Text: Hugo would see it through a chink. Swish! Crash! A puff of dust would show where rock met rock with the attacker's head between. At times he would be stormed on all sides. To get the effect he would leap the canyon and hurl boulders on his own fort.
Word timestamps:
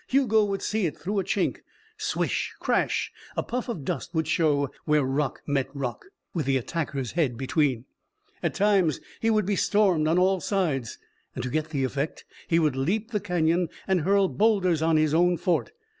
Hugo 0.07 0.43
would 0.45 0.63
see 0.63 0.87
it 0.87 0.97
through 0.97 1.19
a 1.19 1.23
chink. 1.23 1.57
Swish! 1.95 2.55
Crash! 2.59 3.11
A 3.37 3.43
puff 3.43 3.69
of 3.69 3.85
dust 3.85 4.15
would 4.15 4.27
show 4.27 4.71
where 4.85 5.03
rock 5.03 5.43
met 5.45 5.69
rock 5.75 6.05
with 6.33 6.47
the 6.47 6.57
attacker's 6.57 7.11
head 7.11 7.37
between. 7.37 7.85
At 8.41 8.55
times 8.55 8.99
he 9.19 9.29
would 9.29 9.45
be 9.45 9.55
stormed 9.55 10.07
on 10.07 10.17
all 10.17 10.39
sides. 10.41 10.97
To 11.39 11.49
get 11.51 11.69
the 11.69 11.83
effect 11.83 12.25
he 12.47 12.57
would 12.57 12.75
leap 12.75 13.11
the 13.11 13.19
canyon 13.19 13.69
and 13.87 14.01
hurl 14.01 14.27
boulders 14.27 14.81
on 14.81 14.97
his 14.97 15.13
own 15.13 15.37
fort. 15.37 15.69